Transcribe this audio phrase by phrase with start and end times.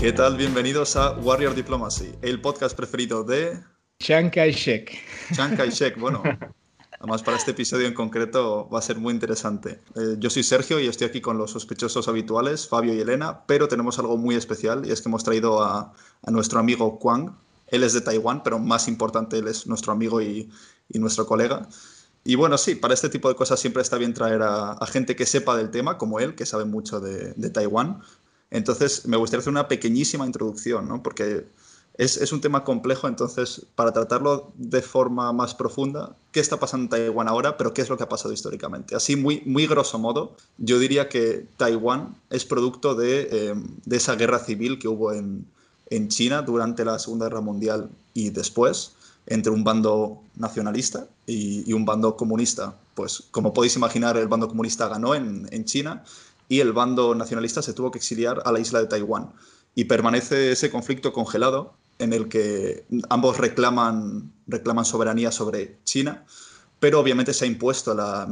[0.00, 0.38] ¿Qué tal?
[0.38, 3.60] Bienvenidos a Warrior Diplomacy, el podcast preferido de...
[3.98, 4.98] Chiang Kai-shek.
[5.34, 6.22] Chiang Kai-shek, bueno.
[6.98, 9.82] Además, para este episodio en concreto va a ser muy interesante.
[9.96, 13.68] Eh, yo soy Sergio y estoy aquí con los sospechosos habituales, Fabio y Elena, pero
[13.68, 15.92] tenemos algo muy especial y es que hemos traído a,
[16.28, 17.36] nuestro amigo Kwang.
[17.66, 20.50] Él es de Taiwán, pero más importante, él es nuestro amigo y,
[20.94, 21.68] nuestro colega.
[22.24, 25.26] Y bueno, sí, para este tipo de cosas siempre está bien traer a, gente que
[25.26, 28.00] sepa del tema, como él, que sabe mucho de, de Taiwán,
[28.50, 31.02] entonces, me gustaría hacer una pequeñísima introducción, ¿no?
[31.02, 31.46] porque
[32.00, 36.88] es, un tema complejo, entonces, para tratarlo de forma más profunda, ¿qué está pasando en
[36.88, 38.96] Taiwán ahora, pero qué es lo que ha pasado históricamente?
[38.96, 43.54] Así, muy, muy grosso modo, yo diría que Taiwán es producto de, eh,
[43.90, 45.46] esa guerra civil que hubo en,
[46.06, 48.92] China durante la Segunda Guerra Mundial y después,
[49.26, 52.76] entre un bando nacionalista y, un bando comunista.
[52.94, 56.04] Pues, como podéis imaginar, el bando comunista ganó en, en China
[56.50, 59.32] y el bando nacionalista se tuvo que exiliar a la isla de Taiwán.
[59.76, 66.26] Y permanece ese conflicto congelado en el que ambos reclaman, reclaman soberanía sobre China,
[66.80, 68.26] pero obviamente se ha impuesto la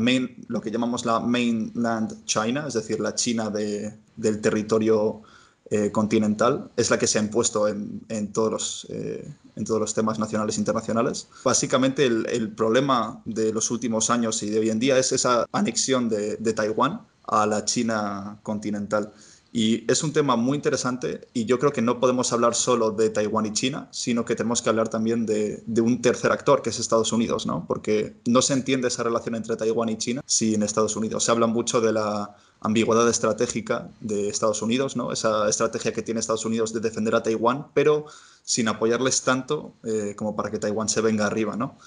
[0.48, 5.22] lo que llamamos la mainland China, es decir, la China del territorio
[5.70, 9.94] eh, continental, es la que se ha impuesto en, todos, los, eh, en todos los
[9.94, 11.28] temas nacionales e internacionales.
[11.44, 15.46] Básicamente el, el, problema de los últimos años y de hoy en día es esa
[15.52, 19.12] anexión de, de Taiwán a la China continental.
[19.50, 23.08] Y es un tema muy interesante y yo creo que no podemos hablar solo de
[23.08, 26.78] Taiwán y China, sino que tenemos que hablar también de, un tercer actor, que es
[26.78, 27.64] Estados Unidos, ¿no?
[27.66, 31.24] Porque no se entiende esa relación entre Taiwán y China sin Estados Unidos.
[31.24, 35.12] Se habla mucho de la ambigüedad estratégica de Estados Unidos, ¿no?
[35.12, 38.04] Esa estrategia que tiene Estados Unidos de defender a Taiwán, pero
[38.44, 41.78] sin apoyarles tanto eh, como para que Taiwán se venga arriba, ¿no?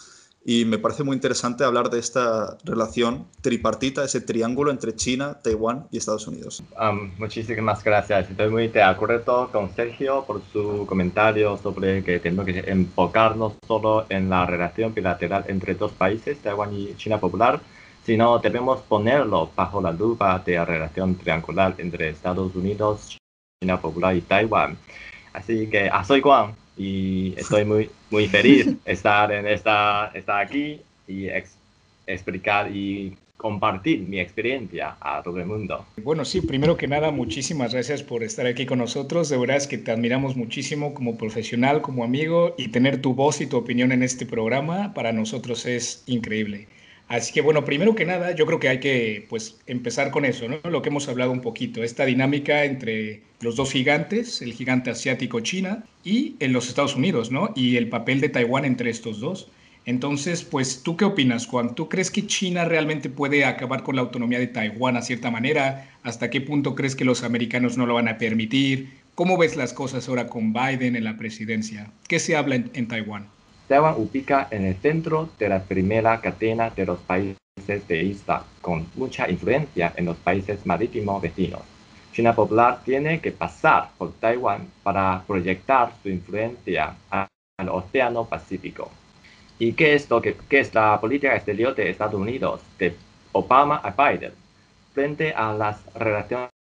[0.44, 5.88] Y me parece muy interesante hablar de esta relación tripartita, ese triángulo entre China, Taiwán
[5.92, 6.64] y Estados Unidos.
[7.20, 8.30] muchísimas gracias.
[8.30, 14.08] Estoy muy de acuerdo con Sergio por su comentario sobre que tenemos que enfocarnos solo
[14.10, 17.62] en la relación bilateral entre dos países, Taiwán y China Popular,
[18.04, 23.20] sino debemos ponerlo bajo la lupa de la relación triangular entre Estados Unidos,
[23.62, 24.76] China Popular y Taiwán.
[25.34, 30.82] Así que, ah, soy Juan y estoy muy, muy feliz estar, en esta, estar aquí
[31.08, 31.28] y
[32.08, 35.84] explicar y compartir mi experiencia a todo el mundo.
[36.04, 39.30] Bueno, sí, primero que nada, muchísimas gracias por estar aquí con nosotros.
[39.30, 43.42] De verdad es que te admiramos muchísimo como profesional, como amigo y tener tu voz
[43.42, 46.68] y tu opinión en este programa para nosotros es increíble.
[47.12, 50.48] Así que bueno, primero que nada, yo creo que hay que pues empezar con eso,
[50.48, 50.62] ¿no?
[50.70, 55.42] Lo que hemos hablado un poquito, esta dinámica entre los dos gigantes, el gigante asiático
[55.42, 57.52] China y en los Estados Unidos, ¿no?
[57.54, 59.50] Y el papel de Taiwán entre estos dos.
[59.86, 61.76] Entonces, pues, ¿tú qué opinas, Juan?
[61.76, 65.90] ¿Tú crees que China realmente puede acabar con la autonomía de Taiwán a cierta manera?
[66.04, 69.02] ¿Hasta qué punto crees que los americanos no lo van a permitir?
[69.16, 71.92] ¿Cómo ves las cosas ahora con Biden en la presidencia?
[72.08, 73.28] ¿Qué se habla en Taiwán?
[73.68, 77.38] Taiwán ubica en el centro de la primera cadena de los países
[77.88, 81.62] de isla, con mucha influencia en los países marítimos vecinos.
[82.12, 88.92] China Popular tiene que pasar por Taiwán para proyectar su influencia al Océano Pacífico.
[89.58, 92.96] ¿Y qué es, lo qué es la política exterior de Estados Unidos, de
[93.32, 94.34] Obama a Biden,
[94.94, 96.52] frente a las relaciones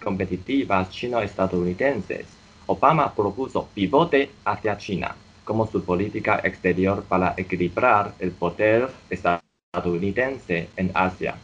[0.00, 2.26] competitivas chino-estadounidenses?
[2.66, 10.90] Obama propuso pivote hacia China como su política exterior para equilibrar el poder estadounidense en
[10.94, 11.36] Asia.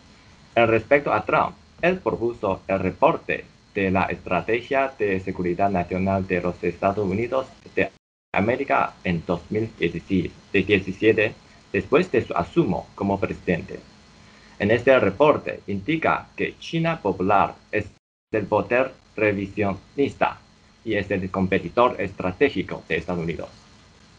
[0.54, 3.44] En respecto a Trump, él propuso el reporte
[3.74, 7.90] de la Estrategia de Seguridad Nacional de los Estados Unidos de
[8.32, 11.34] América en 2017,
[11.72, 13.78] después de su asumo como presidente.
[14.58, 17.86] En este reporte indica que China Popular es
[18.32, 20.38] el poder revisionista
[20.84, 23.67] y es el competidor estratégico de Estados Unidos.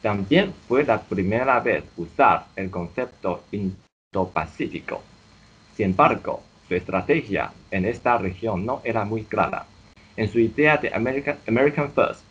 [0.01, 5.01] También fue la primera vez usar el concepto Indo-Pacífico.
[5.75, 9.65] Sin embargo, su estrategia en esta región no era muy clara.
[10.15, 12.21] En su idea de American, First,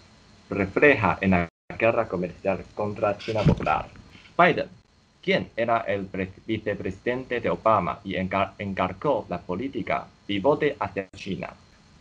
[0.49, 1.49] refleja en la
[1.79, 3.87] guerra comercial contra China Popular.
[4.38, 4.69] Biden,
[5.23, 6.09] quien era el
[6.47, 11.50] vicepresidente de Obama y encargó la política pivote hacia China,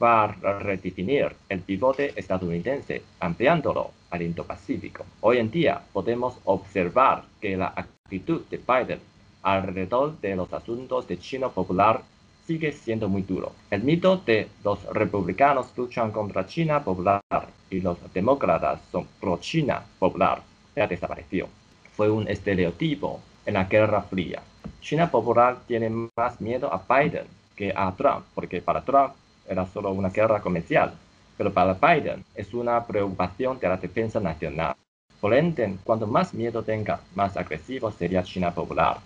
[0.01, 0.27] va a
[0.59, 5.05] redefinir el pivote estadounidense, ampliándolo al Indo-Pacífico.
[5.21, 8.99] Hoy en día podemos observar que la actitud de Biden
[9.43, 12.01] alrededor de los asuntos de China popular
[12.45, 13.51] sigue siendo muy duro.
[13.69, 17.21] El mito de los republicanos luchan contra China popular
[17.69, 20.41] y los demócratas son pro-China popular
[20.77, 21.49] ya desapareció.
[21.95, 24.41] Fue un estereotipo en la Guerra Fría.
[24.79, 27.25] China popular tiene más miedo a Biden
[27.55, 29.13] que a Trump, porque para Trump
[29.49, 30.93] era solo una guerra comercial.
[31.37, 34.75] Pero para Biden es una preocupación de la defensa nacional.
[35.21, 38.97] Por ende, cuanto más miedo tenga, más agresivo sería China popular.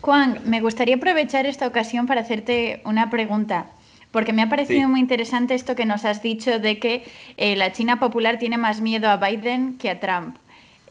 [0.00, 3.66] Juan, me gustaría aprovechar esta ocasión para hacerte una pregunta,
[4.10, 7.04] porque me ha parecido muy interesante esto que nos has dicho de que
[7.36, 10.36] eh, la China popular tiene más miedo a Biden que a Trump.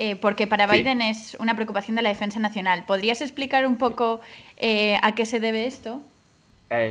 [0.02, 2.86] Eh, porque para Biden es una preocupación de la defensa nacional.
[2.86, 4.22] ¿Podrías explicar un poco
[4.56, 6.02] eh, a qué se debe esto?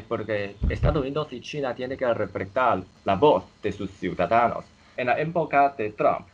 [0.09, 4.65] Porque Estados Unidos y China tienen que respetar la voz de sus ciudadanos.
[4.97, 6.27] En la época de Trump,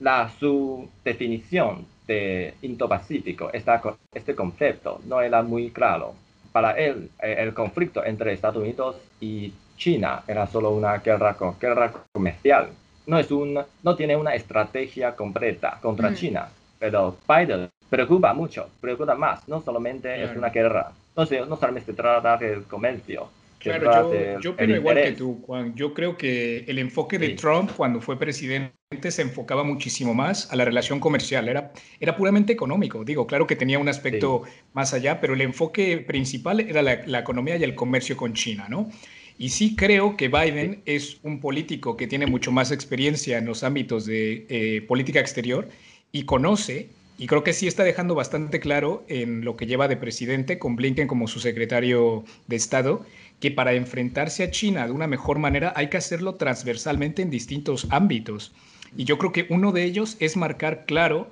[0.00, 6.14] la, su definición de Indo-Pacífico, este concepto no era muy claro.
[6.52, 11.92] Para él, eh, el conflicto entre Estados Unidos y China era solo una guerra, guerra
[12.12, 12.68] comercial.
[13.06, 16.14] No, es un, no tiene una estrategia completa contra mm.
[16.14, 16.48] China,
[16.78, 19.48] pero Biden preocupa mucho, preocupa más.
[19.48, 23.30] No solamente es una guerra, no, sé, no solamente se trata del comercio,
[23.60, 25.74] Claro, yo, yo opino igual que tú, Juan.
[25.74, 30.56] Yo creo que el enfoque de Trump cuando fue presidente se enfocaba muchísimo más a
[30.56, 31.70] la relación comercial, era,
[32.00, 33.04] era puramente económico.
[33.04, 37.58] Digo, claro que tenía un aspecto más allá, pero el enfoque principal era la, economía
[37.58, 38.88] y el comercio con China, ¿no?
[39.36, 43.62] Y sí creo que Biden es un político que tiene mucho más experiencia en los
[43.62, 45.68] ámbitos de eh, política exterior
[46.12, 46.88] y conoce
[47.20, 50.74] y creo que sí está dejando bastante claro en lo que lleva de presidente con
[50.74, 53.04] Blinken como su secretario de Estado,
[53.40, 57.86] que para enfrentarse a China de una mejor manera hay que hacerlo transversalmente en distintos
[57.90, 58.54] ámbitos.
[58.96, 61.28] Y yo creo que uno de ellos es marcar claro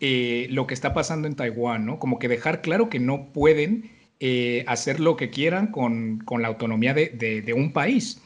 [0.00, 2.00] eh, lo que está pasando en Taiwán, ¿no?
[2.00, 6.94] Como que dejar claro que no pueden eh, hacer lo que quieran con, la autonomía
[6.94, 8.20] de, de, un país.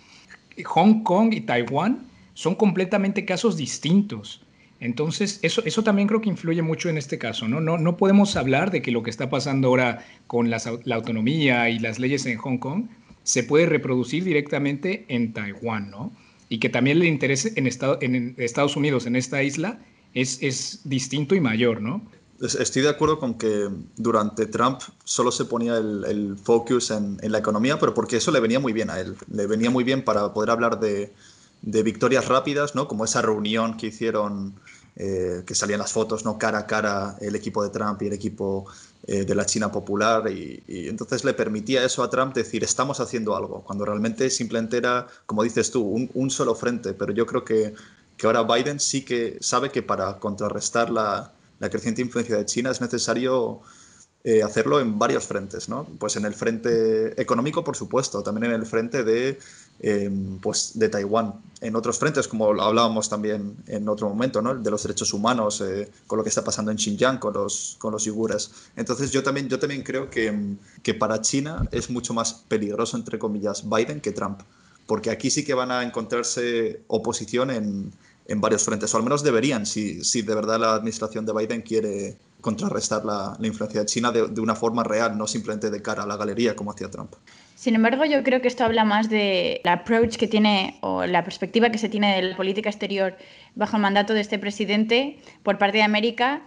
[0.64, 4.41] Hong Kong y Taiwán son completamente casos distintos.
[4.82, 7.61] Entonces, eso, eso también creo que influye mucho en este caso, ¿no?
[7.61, 10.61] No, no podemos hablar de que lo que está pasando ahora con la
[10.93, 12.87] autonomía y las leyes en Hong Kong
[13.23, 16.12] se puede reproducir directamente en Taiwán, ¿no?
[16.49, 17.69] Y que también el interés en,
[18.00, 19.79] en Estados Unidos, en esta isla,
[20.14, 22.02] es, es distinto y mayor, ¿no?
[22.40, 27.38] Estoy de acuerdo con que durante Trump solo se ponía el, focus en, en, la
[27.38, 29.14] economía, pero porque eso le venía muy bien a él.
[29.32, 31.12] Le venía muy bien para poder hablar de,
[31.62, 32.88] de victorias rápidas, ¿no?
[32.88, 34.55] Como esa reunión que hicieron,
[34.97, 36.39] eh, que salían las fotos, ¿no?
[36.39, 38.67] Cara a cara el equipo de Trump y el equipo
[39.06, 43.35] eh, de la China popular y, entonces le permitía eso a Trump decir estamos haciendo
[43.35, 47.75] algo, cuando realmente simplemente era, como dices tú, un, solo frente, pero yo creo que,
[48.17, 52.71] que, ahora Biden sí que sabe que para contrarrestar la, la creciente influencia de China
[52.71, 53.62] es necesario
[54.25, 55.85] eh, hacerlo en varios frentes, ¿no?
[55.99, 59.41] Pues en el frente económico, por supuesto, también en el frente de,
[59.82, 64.55] em, pues de Taiwán, en otros frentes, como hablábamos también en otro momento, ¿no?
[64.55, 67.93] De los derechos humanos, eh, con lo que está pasando en Xinjiang, con los, con
[67.93, 68.50] los.
[68.76, 73.19] Entonces yo también, yo también creo que, que para China es mucho más peligroso, entre
[73.19, 74.40] comillas, Biden que Trump,
[74.87, 77.93] porque aquí sí que van a encontrarse oposición en,
[78.26, 81.62] en varios frentes, o al menos deberían, si, si de verdad la administración de Biden
[81.62, 86.06] quiere contrarrestar la, influencia de China de, una forma real, no simplemente de cara a
[86.06, 87.12] la galería como hacía Trump.
[87.62, 91.23] Sin embargo, yo creo que esto habla más de la approach que tiene o la
[91.23, 93.17] perspectiva que se tiene de la política exterior
[93.55, 96.43] bajo el mandato de este presidente por parte de América.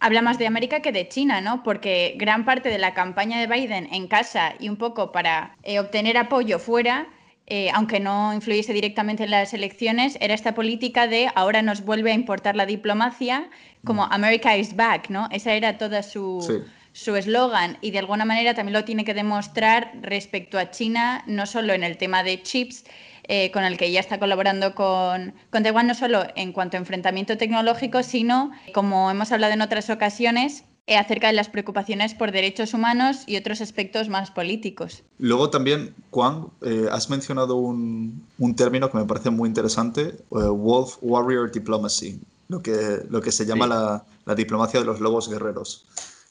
[0.00, 1.62] Habla más de América que de China, ¿no?
[1.62, 5.80] Porque gran parte de la campaña de Biden en casa y un poco para eh,
[5.80, 7.08] obtener apoyo fuera
[7.46, 12.10] eh, aunque no influyese directamente en las elecciones, era esta política de ahora nos vuelve
[12.10, 13.50] a importar la diplomacia
[13.84, 14.12] como mm.
[14.12, 15.28] America is back, ¿no?
[15.30, 19.92] Esa era toda su su eslogan y de alguna manera también lo tiene que demostrar
[20.00, 22.84] respecto a China, no solo en el tema de chips,
[23.24, 26.80] eh, con el que ya está colaborando con, con Taiwán, no solo en cuanto a
[26.80, 32.30] enfrentamiento tecnológico, sino, como hemos hablado en otras ocasiones, eh, acerca de las preocupaciones por
[32.30, 35.02] derechos humanos y otros aspectos más políticos.
[35.16, 40.18] Luego también, Juan, eh, has mencionado un, un, término que me parece muy interesante, eh,
[40.30, 45.30] Wolf Warrior Diplomacy, lo que, lo que se llama la, la, diplomacia de los lobos
[45.30, 45.86] guerreros.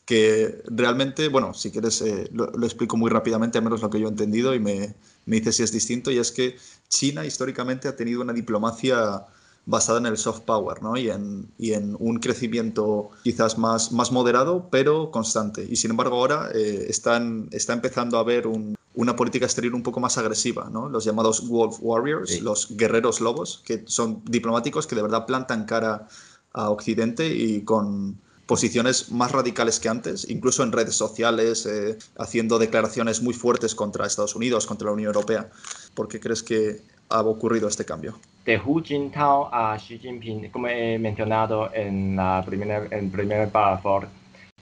[0.05, 4.07] Que realmente, bueno, si quieres, lo, lo, explico muy rápidamente, al menos lo que yo
[4.07, 4.95] he entendido, y me,
[5.25, 6.57] me dices si es distinto, y es que
[6.89, 9.25] China históricamente ha tenido una diplomacia
[9.65, 10.97] basada en el soft power ¿no?
[10.97, 15.65] y, en, y en un crecimiento quizás más, más moderado, pero constante.
[15.69, 18.47] Y sin embargo ahora eh, están, está empezando a haber
[18.95, 20.89] una política exterior un poco más agresiva, ¿no?
[20.89, 26.07] los llamados Wolf Warriors, los guerreros lobos, que son diplomáticos que de verdad plantan cara
[26.51, 32.59] a Occidente y con posiciones más radicales que antes, incluso en redes sociales, eh, haciendo
[32.59, 35.49] declaraciones muy fuertes contra Estados Unidos, contra la Unión Europea.
[35.93, 38.19] ¿Por qué crees que ha ocurrido este cambio?
[38.45, 43.49] de Hu Jintao a Xi Jinping, como he mencionado en, la primera, en el primer
[43.49, 44.03] párrafo,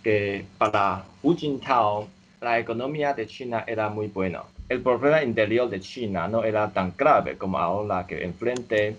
[0.03, 2.07] que para Hu Jintao
[2.41, 4.43] la economía de China era muy buena.
[4.69, 8.95] El problema interior de China no era tan grave como ahora que enfrente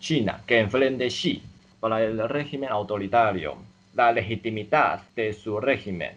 [0.00, 1.42] China que enfrente Xi.
[1.80, 3.56] Para el régimen autoritario,
[3.94, 6.12] la legitimidad de su régimen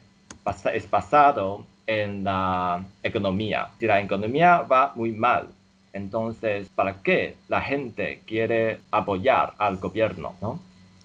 [0.74, 3.69] es basado en la economía.
[3.79, 5.48] Si la economía va muy mal,
[5.93, 10.36] entonces, ¿para qué la gente quiere apoyar al gobierno?
[10.41, 10.60] ¿no?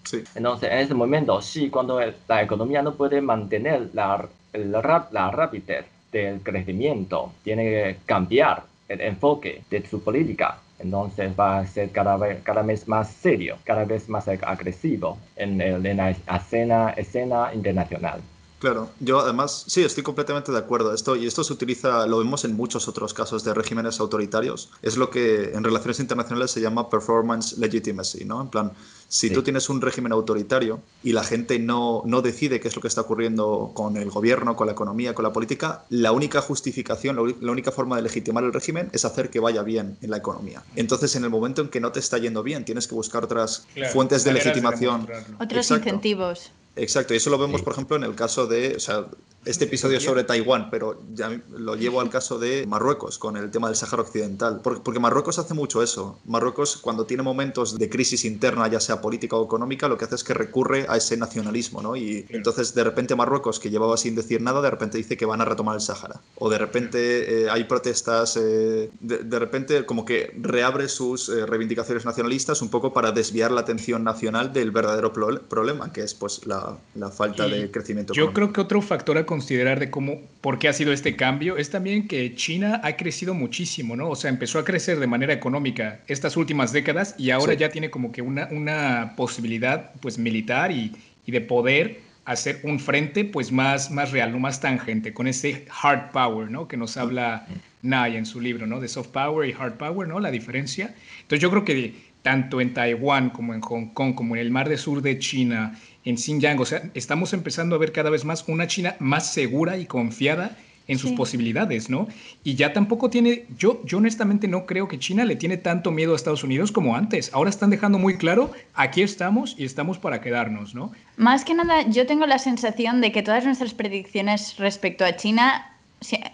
[0.05, 0.23] Sí.
[0.35, 6.41] Entonces, en ese momento, sí, cuando la economía no puede mantener la, la rapidez del
[6.41, 10.59] crecimiento, tiene que cambiar el enfoque de su política.
[10.83, 15.61] Entonces va a ser cada vez, cada vez más serio, cada vez más agresivo en,
[15.61, 18.21] en la escena, escena internacional.
[18.63, 20.95] Claro, yo además, sí, estoy completamente de acuerdo.
[20.95, 24.71] Esto, y esto se utiliza, lo vemos en muchos otros casos de regímenes autoritarios.
[24.83, 28.41] Es lo que en relaciones internacionales se llama performance legitimacy, ¿no?
[28.41, 28.71] En plan,
[29.09, 32.83] si tú tienes un régimen autoritario y la gente no, no decide qué es lo
[32.83, 37.17] que está ocurriendo con el gobierno, con la economía, con la política, la única justificación,
[37.17, 40.63] la, única forma de legitimar el régimen es hacer que vaya bien en la economía.
[40.77, 43.67] Entonces, en el momento en que no te está yendo bien, tienes que buscar otras
[43.93, 45.09] fuentes de legitimación.
[45.41, 46.53] otros incentivos.
[46.75, 49.07] Exacto, y eso lo vemos, por ejemplo, en el caso de, o sea,
[49.45, 53.69] este episodio sobre Taiwán, pero ya lo llevo al caso de Marruecos con el tema
[53.69, 54.61] del Sáhara Occidental.
[54.63, 56.19] Porque, Marruecos hace mucho eso.
[56.27, 60.15] Marruecos, cuando tiene momentos de crisis interna, ya sea política o económica, lo que hace
[60.15, 61.97] es que recurre a ese nacionalismo, ¿no?
[61.97, 65.41] Y entonces, de repente, Marruecos, que llevaba sin decir nada, de repente dice que van
[65.41, 66.21] a retomar el Sáhara.
[66.37, 72.05] O de repente eh, hay protestas, eh, de, repente, como que reabre sus eh, reivindicaciones
[72.05, 76.79] nacionalistas un poco para desviar la atención nacional del verdadero problema, que es pues la,
[76.95, 78.13] la falta de crecimiento.
[78.15, 81.57] Yo creo que otro factor a considerar de cómo, por qué ha sido este cambio,
[81.57, 84.11] es también que China ha crecido muchísimo, ¿no?
[84.11, 87.89] O sea, empezó a crecer de manera económica estas últimas décadas y ahora ya tiene
[87.89, 90.93] como que una, una posibilidad, pues, militar y,
[91.25, 95.65] y, de poder hacer un frente, pues, más, más real, no más tangente, con ese
[95.83, 96.69] hard power, ¿no?
[96.69, 97.47] Que nos habla
[97.81, 98.81] Nai en su libro, ¿no?
[98.81, 100.21] De soft power y hard power, ¿no?
[100.21, 100.95] La diferencia.
[101.23, 104.69] Entonces, yo creo que tanto en Taiwán como en Hong Kong, como en el mar
[104.69, 105.75] del sur de China,
[106.05, 106.59] en Xinjiang.
[106.61, 110.57] O sea, estamos empezando a ver cada vez más una China más segura y confiada
[110.89, 112.09] en sus posibilidades, ¿no?
[112.43, 116.13] Y ya tampoco tiene, yo, yo honestamente no creo que China le tiene tanto miedo
[116.13, 117.33] a Estados Unidos como antes.
[117.33, 120.93] Ahora están dejando muy claro, aquí estamos y estamos para quedarnos, ¿no?
[121.17, 125.69] Más que nada, yo tengo la sensación de que todas nuestras predicciones respecto a China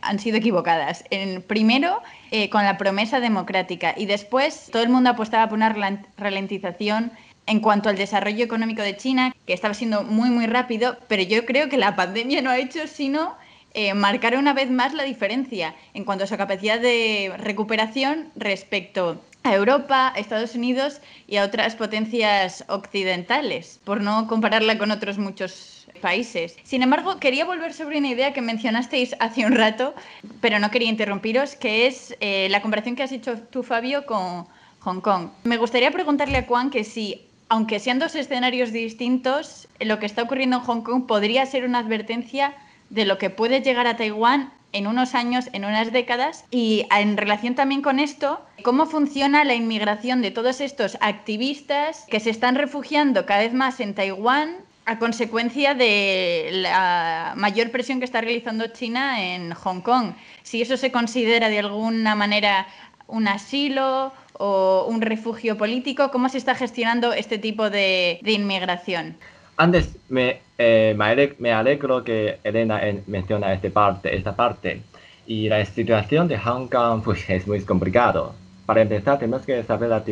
[0.00, 1.04] han sido equivocadas.
[1.10, 5.74] En, primero, eh, con la promesa democrática y después todo el mundo apostaba por una
[6.16, 7.12] ralentización
[7.48, 11.44] en cuanto al desarrollo económico de China, que estaba siendo muy, muy rápido, pero yo
[11.46, 13.36] creo que la pandemia no ha hecho sino
[13.74, 19.20] eh, marcar una vez más la diferencia en cuanto a su capacidad de recuperación respecto
[19.44, 25.16] a Europa, a Estados Unidos y a otras potencias occidentales, por no compararla con otros
[25.16, 26.56] muchos países.
[26.64, 29.94] Sin embargo, quería volver sobre una idea que mencionasteis hace un rato,
[30.40, 34.46] pero no quería interrumpiros, que es eh, la comparación que has hecho tú, Fabio, con
[34.80, 35.30] Hong Kong.
[35.44, 40.22] Me gustaría preguntarle a Juan que si aunque sean dos escenarios distintos, lo que está
[40.22, 42.54] ocurriendo en Hong Kong podría ser una advertencia
[42.90, 46.44] de lo que puede llegar a Taiwán en unos años, en unas décadas.
[46.50, 52.20] Y en relación también con esto, cómo funciona la inmigración de todos estos activistas que
[52.20, 58.06] se están refugiando cada vez más en Taiwán a consecuencia de la mayor presión que
[58.06, 60.12] está realizando China en Hong Kong.
[60.42, 62.66] Si eso se considera de alguna manera
[63.06, 66.10] un asilo o un refugio político?
[66.10, 69.16] ¿Cómo se está gestionando este tipo de, inmigración?
[69.56, 70.94] Antes me, eh,
[71.38, 74.82] me, alegro que Elena menciona esta parte, esta parte.
[75.26, 78.34] Y la situación de Hong Kong pues, es muy complicado.
[78.68, 80.02] Para empezar, tenemos que saber la,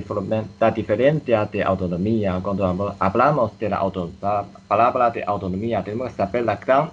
[0.61, 2.41] la diferencia de autonomía.
[2.43, 6.91] Cuando hablamos de la, palabra de autonomía, tenemos que saber la gran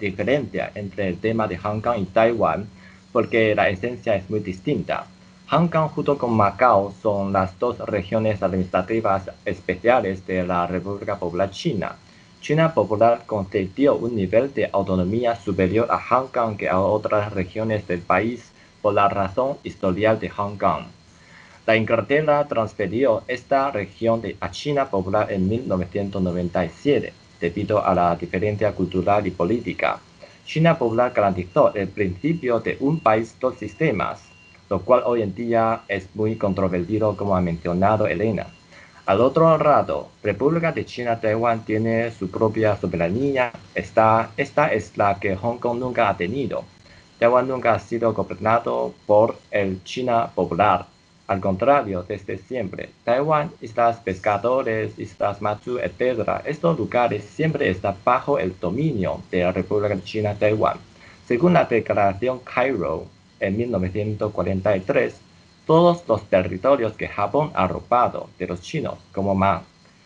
[0.00, 2.66] diferencia entre el tema de Hong Kong y Taiwán,
[3.12, 5.06] porque la esencia es muy distinta.
[5.48, 11.52] Hong Kong junto con Macao son las dos regiones administrativas especiales de la República Popular
[11.52, 11.94] China.
[12.40, 17.86] China Popular concedió un nivel de autonomía superior a Hong Kong que a otras regiones
[17.86, 18.50] del país
[18.82, 20.86] por la razón historial de Hong Kong.
[21.64, 28.72] La Inglaterra transfirió esta región de a China Popular en 1997 debido a la diferencia
[28.72, 30.00] cultural y política.
[30.44, 34.35] China Popular garantizó el principio de un país dos sistemas
[34.68, 38.46] lo cual hoy en día es muy controvertido como ha mencionado Elena.
[39.06, 43.52] Al otro lado, República de China Taiwán tiene su propia soberanía.
[43.72, 46.64] Esta, esta es la que Hong Kong nunca ha tenido.
[47.20, 50.86] Taiwán nunca ha sido gobernado por el China popular.
[51.28, 58.38] Al contrario, desde siempre, Taiwán, islas pescadores, islas Matsu, etc., estos lugares siempre están bajo
[58.38, 60.78] el dominio de la República de China Taiwán.
[61.26, 63.06] Según la declaración Cairo,
[63.40, 65.14] en 1943,
[65.66, 69.36] todos los territorios que Japón ha robado de los chinos, como,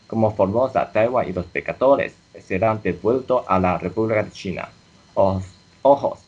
[0.06, 4.68] como Formosa, Taiwán y los pecadores, serán devueltos a la República de China.
[5.82, 6.20] ojos,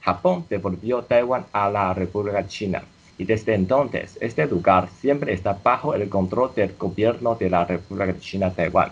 [0.00, 2.82] Japón devolvió Taiwán a la República China
[3.18, 8.16] y desde entonces este lugar siempre está bajo el control del gobierno de la República
[8.20, 8.90] China Taiwán.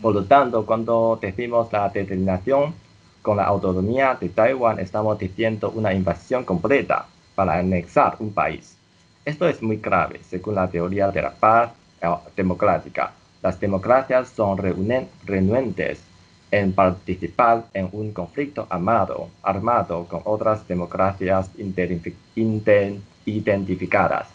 [0.00, 2.74] Por lo tanto, cuando decimos la determinación
[3.22, 8.76] con la autonomía de Taiwán, estamos diciendo una invasión completa para anexar un país.
[9.24, 13.12] Esto es muy grave, según la teoría de la paz eh, democrática.
[13.42, 16.00] Las democracias son renuentes
[16.50, 21.50] en participar en un conflicto armado, armado con otras democracias
[23.24, 24.28] identificadas.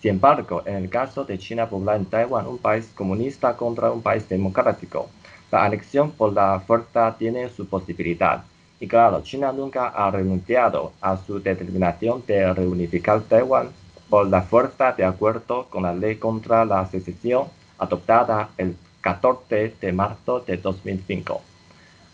[0.00, 4.02] Sin embargo, en el caso de China popular en Taiwán, un país comunista contra un
[4.02, 5.08] país democrático,
[5.52, 8.42] la anexión por la fuerza tiene su posibilidad.
[8.80, 13.68] Y claro, China nunca ha renunciado a su determinación de reunificar Taiwán
[14.08, 17.44] por la fuerza de acuerdo con la ley contra la secesión
[17.78, 21.42] adoptada el 14 de marzo de 2005.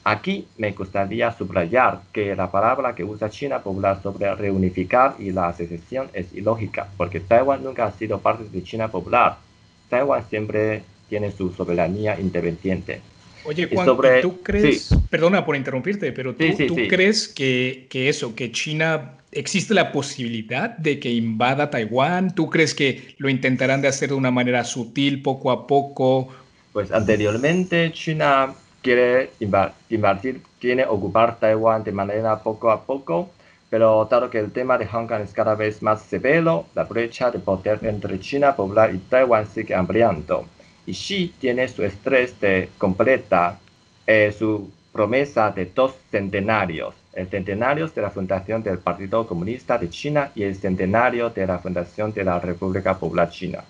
[0.03, 5.53] Aquí me gustaría subrayar que la palabra que usa China Popular sobre reunificar y la
[5.53, 9.37] secesión es ilógica, porque Taiwán nunca ha sido parte de China Popular.
[9.89, 13.01] Taiwán siempre tiene su soberanía independiente.
[13.49, 13.87] Oye, Juan,
[14.21, 16.45] ¿tú crees, perdona por interrumpirte, pero tú,
[16.87, 22.35] crees que, que, eso, que China existe la posibilidad de que invada Taiwán?
[22.35, 26.29] ¿Tú crees que lo intentarán de hacer de una manera sutil, poco a poco?
[26.75, 28.53] Pues anteriormente China
[28.83, 33.31] quiere invertir, quiere ocupar Taiwán de manera poco a poco,
[33.71, 37.31] pero dado que el tema de Hong Kong es cada vez más severo, la brecha
[37.31, 40.47] de poder entre China popular y Taiwán sigue ampliando.
[40.89, 43.59] Y Xi tiene su estrés de completa
[44.07, 49.91] eh, su promesa de dos centenarios, el centenario de la fundación del Partido Comunista de
[49.91, 53.63] China y el centenario de la fundación de la República Popular China.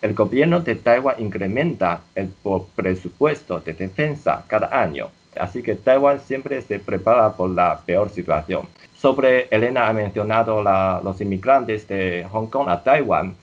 [0.00, 2.30] El gobierno de Taiwán incrementa el
[2.74, 8.66] presupuesto de defensa cada año, así que Taiwán siempre se prepara por la peor situación.
[8.96, 10.62] Sobre Elena ha mencionado
[11.04, 13.36] los inmigrantes de Hong Kong a Taiwán.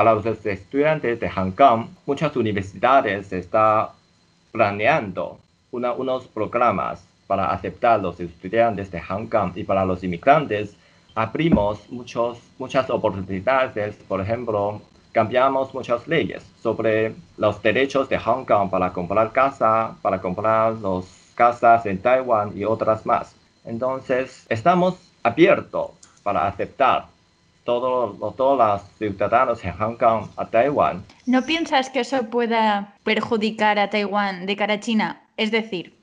[0.00, 3.88] Para los estudiantes de Hong Kong, muchas universidades están
[4.50, 5.38] planeando
[5.72, 10.74] unos programas para aceptar los estudiantes de Hong Kong y para los inmigrantes
[11.14, 14.80] abrimos muchos, muchas oportunidades, por ejemplo,
[15.12, 21.04] cambiamos muchas leyes sobre los derechos de Hong Kong para comprar casa, para comprar las
[21.34, 23.34] casas en Taiwán y otras más.
[23.66, 25.90] Entonces, estamos abiertos
[26.22, 27.04] para aceptar
[27.64, 31.04] todos los ciudadanos de Hong Kong a Taiwán.
[31.26, 35.22] ¿No piensas que eso pueda perjudicar a Taiwán de cara a China?
[35.36, 35.94] Es decir,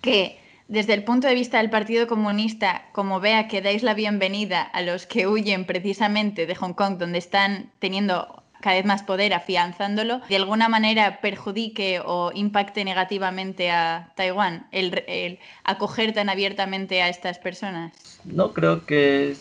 [0.00, 4.62] que desde el punto de vista del Partido Comunista, como vea que dais la bienvenida
[4.62, 9.34] a los que huyen precisamente de Hong Kong, donde están teniendo cada vez más poder,
[9.34, 17.08] afianzándolo, de alguna manera perjudique o impacte negativamente a Taiwán el, acoger tan abiertamente a
[17.08, 17.92] estas personas?
[18.24, 19.34] No creo que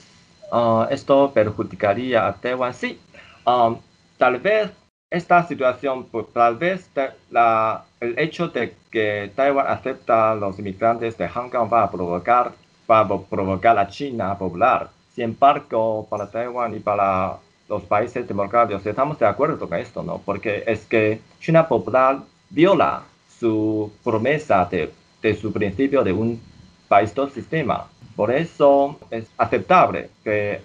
[0.52, 2.74] ah, esto perjudicaría a Taiwán.
[2.74, 3.00] Sí,
[3.46, 3.76] ah,
[4.18, 4.72] tal vez
[5.10, 6.90] esta situación, pues, tal vez
[7.30, 11.92] la, el hecho de que Taiwán acepta a los inmigrantes de Hong Kong va a
[11.92, 12.54] provocar,
[12.90, 14.90] va a provocar a China popular.
[15.14, 17.38] Sin embargo, para Taiwán y para
[17.68, 20.20] los países democráticos estamos de acuerdo con esto, ¿no?
[20.26, 23.04] Porque es que China popular viola
[23.40, 26.42] su promesa de, de su principio de un
[26.88, 27.88] país dos sistema.
[28.16, 30.62] Por eso es aceptable que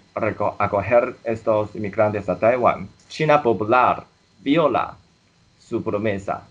[0.59, 2.89] acoger estos inmigrantes a Taiwán.
[3.09, 4.05] China popular
[4.43, 4.97] viola
[5.59, 6.43] su promesa.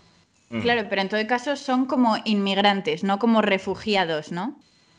[0.49, 0.61] Mm.
[0.61, 4.55] Claro, pero en todo caso son como inmigrantes, no como refugiados, ¿no?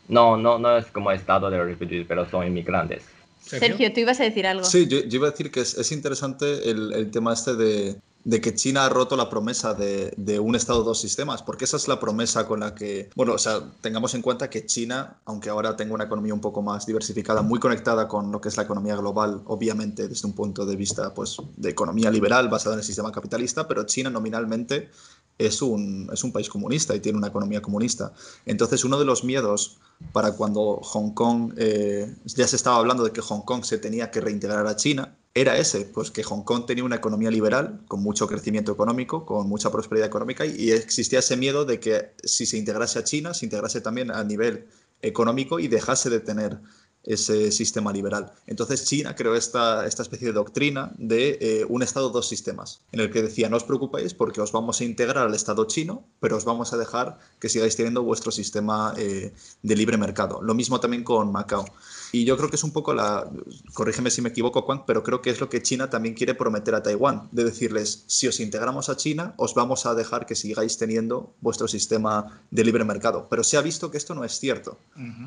[0.08, 3.04] No, no, no es como estado de refugiados, pero son inmigrantes.
[3.40, 4.64] Sergio, tú ibas a decir algo.
[4.64, 8.56] Sí, yo, iba a decir que es, interesante el, el, tema este de, de que
[8.56, 12.00] China ha roto la promesa de, de, un Estado, dos sistemas, porque esa es la
[12.00, 15.94] promesa con la que, bueno, o sea, tengamos en cuenta que China, aunque ahora tenga
[15.94, 19.42] una economía un poco más diversificada, muy conectada con lo que es la economía global,
[19.46, 23.68] obviamente desde un punto de vista pues, de economía liberal basada en el sistema capitalista,
[23.68, 24.90] pero China nominalmente
[25.38, 28.12] es un, es un país comunista y tiene una economía comunista.
[28.44, 29.78] Entonces, uno de los miedos
[30.12, 34.10] para cuando Hong Kong, eh, ya se estaba hablando de que Hong Kong se tenía
[34.10, 38.02] que reintegrar a China, era ese, pues que Hong Kong tenía una economía liberal, con
[38.02, 42.56] mucho crecimiento económico, con mucha prosperidad económica, y existía ese miedo de que si se
[42.56, 44.66] integrase a China, se integrase también a nivel
[45.02, 46.58] económico y dejase de tener
[47.02, 48.32] ese sistema liberal.
[48.46, 53.00] Entonces China creó esta, esta especie de doctrina de eh, un Estado, dos sistemas, en
[53.00, 56.38] el que decía, no os preocupéis porque os vamos a integrar al Estado chino, pero
[56.38, 60.40] os vamos a dejar que sigáis teniendo vuestro sistema eh, de libre mercado.
[60.40, 61.66] Lo mismo también con Macao.
[62.12, 63.28] Y yo creo que es un poco la,
[63.74, 66.74] corrígeme si me equivoco, Juan, pero creo que es lo que China también quiere prometer
[66.74, 70.78] a Taiwán, de decirles, si os integramos a China, os vamos a dejar que sigáis
[70.78, 73.26] teniendo vuestro sistema de libre mercado.
[73.28, 74.78] Pero se ha visto que esto no es cierto.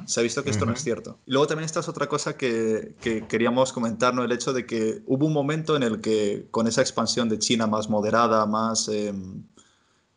[0.06, 1.20] Se ha visto que esto no es cierto.
[1.26, 4.24] Y luego también esta es otra cosa que, que queríamos comentar, ¿no?
[4.24, 7.68] El hecho de que hubo un momento en el que con esa expansión de China
[7.68, 8.88] más moderada, más...
[8.88, 9.44] Em,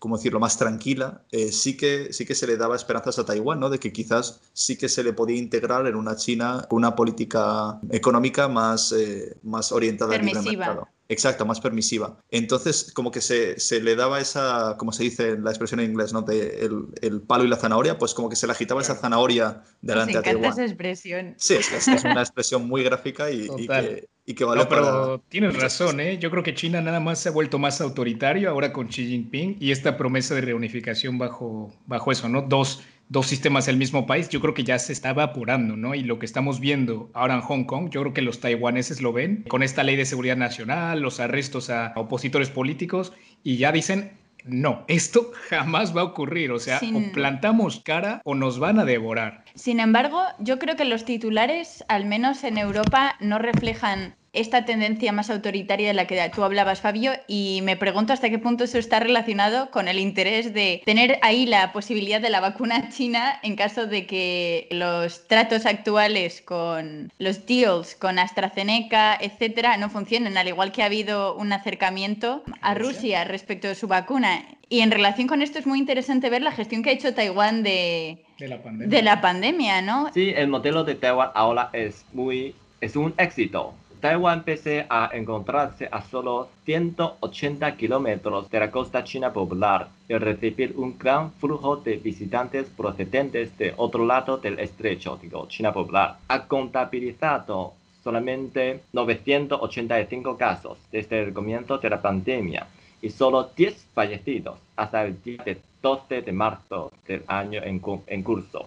[0.03, 3.61] como decirlo, más tranquila, eh, sí, que, sí que se le daba esperanzas a Taiwán,
[3.61, 3.71] ¿no?
[3.71, 7.79] De que quizás sí que se le podía integrar en una China con una política
[7.89, 10.89] económica más, eh, más orientada al libre mercado.
[11.13, 12.17] Exacto, más permisiva.
[12.31, 15.91] Entonces, como que se, se, le daba esa, como se dice en la expresión en
[15.91, 16.23] inglés, ¿no?
[16.23, 19.63] De el, el, palo y la zanahoria, pues como que se le agitaba esa zanahoria
[19.83, 21.35] delante Nos encanta esa expresión.
[21.37, 24.83] Sí, es, es, una expresión muy gráfica y, y que, y que vale no, pero
[24.83, 25.19] para...
[25.29, 26.17] tienes razón, ¿eh?
[26.19, 29.59] Yo creo que China nada más se ha vuelto más autoritario ahora con Xi Jinping
[29.61, 32.41] y esta promesa de reunificación bajo, bajo eso, ¿no?
[32.41, 35.95] Dos dos sistemas del mismo país, yo creo que ya se está evaporando, ¿no?
[35.95, 39.13] Y lo que estamos viendo ahora en Hong Kong, yo creo que los taiwaneses lo
[39.13, 43.13] ven con esta ley de seguridad nacional, los arrestos a opositores políticos,
[43.45, 44.13] y ya dicen,
[44.47, 46.97] no, esto jamás va a ocurrir, o sea, Sin...
[46.97, 49.45] o plantamos cara o nos van a devorar.
[49.55, 55.13] Sin embargo, yo creo que los titulares, al menos en Europa, no reflejan esta tendencia
[55.13, 58.79] más autoritaria de la que tú hablabas, Fabio, y me pregunto hasta qué punto eso
[58.79, 63.57] está relacionado con el interés de tener ahí la posibilidad de la vacuna china en
[63.57, 70.49] caso de que los tratos actuales con los deals con AstraZeneca, etcétera, no funcionen, al
[70.49, 74.45] igual que ha habido un acercamiento a Rusia respecto de su vacuna.
[74.71, 77.63] Y en relación con esto es muy interesante ver la gestión que ha hecho Taiwán
[77.63, 78.97] de, de, la, pandemia.
[78.97, 80.11] de la pandemia, ¿no?
[80.15, 85.89] Sí, el modelo de Taiwán ahora es muy es un éxito Taiwán, pese a encontrarse
[85.89, 91.99] a solo 180 kilómetros de la costa china popular y recibir un gran flujo de
[91.99, 100.79] visitantes procedentes de otro lado del estrecho, digo, China popular, ha contabilizado solamente 985 casos
[100.91, 102.67] desde el comienzo de la pandemia
[103.01, 105.45] y solo 10 fallecidos hasta el día
[105.81, 108.67] 12 de marzo del año en, en curso.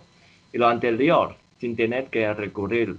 [0.53, 2.95] Y lo anterior, sin tener que recurrir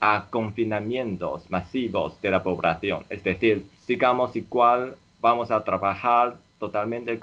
[0.00, 3.04] a confinamientos masivos de la población.
[3.10, 7.20] Es decir, sigamos igual, vamos a trabajar totalmente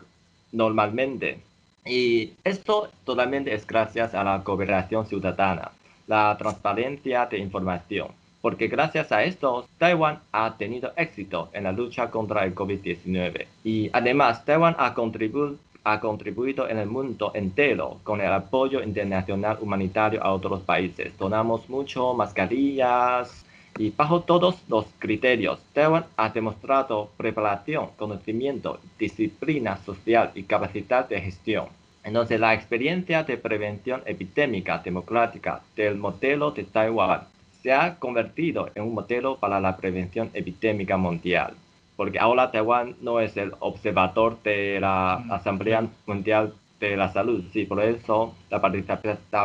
[0.51, 1.39] normalmente.
[1.85, 5.71] Y esto totalmente es gracias a la cooperación ciudadana,
[6.05, 8.09] la transparencia de información,
[8.41, 13.45] porque gracias a esto Taiwán ha tenido éxito en la lucha contra el COVID-19.
[13.63, 15.55] Y además Taiwán ha contribuido
[15.88, 21.17] ha contribuido en el mundo entero con el apoyo internacional humanitario a otros países.
[21.17, 23.45] Donamos mucho mascarillas
[23.80, 31.21] y bajo todos los criterios, Taiwan ha demostrado preparación, conocimiento, disciplina social y capacidad de
[31.21, 31.67] gestión.
[32.04, 37.21] Entonces, la experiencia de prevención epidémica democrática del modelo de Taiwán
[37.63, 41.54] se ha convertido en un modelo para la prevención epidémica mundial
[41.97, 47.43] porque ahora Taiwán no es el observador de la Asamblea Mundial de la Salud.
[47.51, 48.62] Sí, por eso la,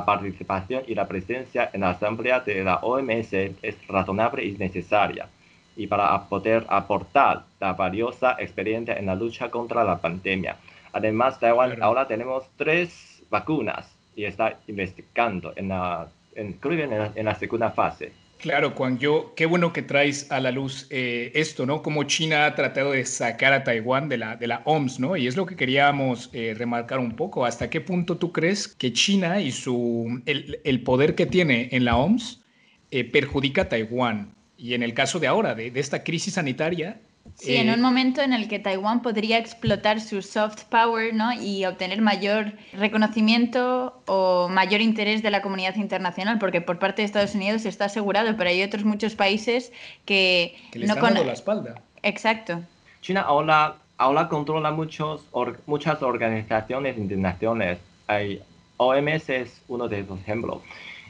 [0.05, 5.29] participación y la presencia en la Asamblea de la OMS es razonable y necesaria.
[5.77, 10.57] Y para poder aportar la valiosa experiencia en la lucha contra la pandemia.
[10.93, 17.71] Además, Taiwán ahora tenemos tres vacunas y está investigando en la, en, en la segunda
[17.71, 18.13] fase.
[18.43, 21.81] Claro, Juan, yo, qué bueno que traes a la luz eh, esto, ¿no?
[21.81, 25.17] Como China ha tratado de sacar a Taiwán de la, de la OMS, ¿no?
[25.17, 27.47] Y es lo que queríamos eh, remarcar un poco.
[27.47, 31.85] ¿Hasta qué punto tú crees que China y su, el, el poder que tiene en
[31.85, 32.43] la OMS
[32.91, 34.35] eh, perjudica a Taiwán?
[34.57, 37.01] Y en el caso de ahora, de, de esta crisis sanitaria,
[37.35, 41.33] Sí, en un momento en el que Taiwán podría explotar su soft power ¿no?
[41.33, 47.07] y obtener mayor reconocimiento o mayor interés de la comunidad internacional, porque por parte de
[47.07, 49.73] Estados Unidos está asegurado, pero hay otros muchos países
[50.05, 51.75] que, que le no están dando la espalda.
[52.03, 52.61] Exacto.
[53.01, 57.79] China ahora, ahora controla muchos, or, muchas organizaciones internacionales.
[58.07, 58.41] Hay,
[58.77, 60.59] OMS es uno de esos ejemplos.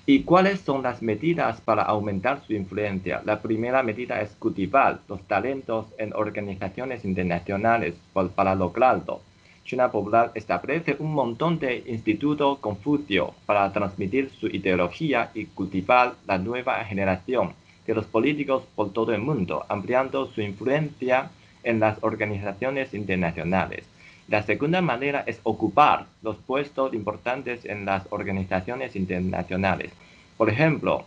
[0.04, 3.22] ¿Y cuáles son las medidas para aumentar su influencia?
[3.24, 7.94] La primera medida es cultivar los talentos en organizaciones internacionales
[8.34, 9.20] para lograrlo.
[9.64, 16.36] China Popular establece un montón de institutos Confucio para transmitir su ideología y cultivar la
[16.36, 17.52] nueva generación
[17.86, 21.30] de los políticos por todo el mundo, ampliando su influencia
[21.62, 23.84] en las organizaciones internacionales.
[24.28, 29.92] La segunda manera es ocupar los puestos importantes en las organizaciones internacionales.
[30.36, 31.04] Por ejemplo,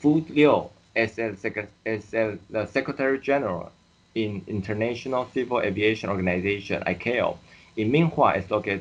[0.00, 1.36] Fu Liu es el,
[1.84, 2.40] es el,
[2.72, 3.70] Secretary General
[4.14, 7.38] in International Civil Aviation Organization, ICAO,
[7.76, 8.80] y Minhua es lo que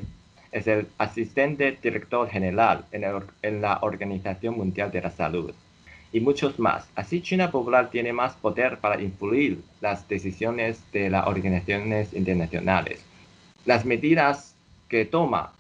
[0.51, 3.03] es el asistente director general en,
[3.43, 5.53] en, la Organización Mundial de la Salud
[6.12, 6.88] y muchos más.
[6.95, 13.05] Así China Popular tiene más poder para influir las decisiones de las organizaciones internacionales.
[13.69, 14.55] Las medidas
[14.88, 15.53] que toma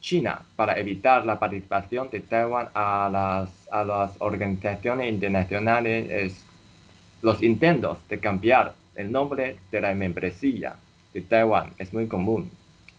[0.00, 6.44] China para evitar la participación de Taiwán a las, organizaciones internacionales es
[7.22, 10.74] los intentos de cambiar el nombre de la membresía
[11.14, 12.50] de Taiwán es muy común.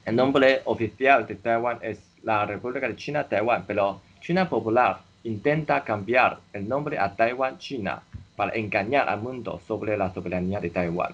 [0.06, 5.84] El nombre oficial de Taiwán es la República de China Taiwán, pero China Popular intenta
[5.84, 8.02] cambiar el nombre a Taiwán China
[8.38, 11.14] para engañar al mundo sobre la soberanía de Taiwán.